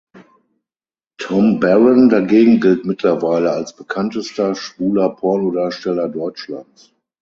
[1.19, 6.91] Thom Barron dagegen gilt mittlerweile als bekanntester schwuler Pornodarsteller Deutschlands.